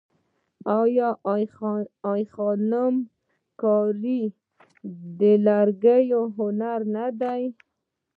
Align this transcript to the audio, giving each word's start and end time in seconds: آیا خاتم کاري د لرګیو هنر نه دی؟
آیا 0.79 1.09
خاتم 2.33 2.93
کاري 3.61 4.21
د 5.19 5.21
لرګیو 5.47 6.21
هنر 6.37 6.79
نه 6.95 7.05
دی؟ 7.21 7.43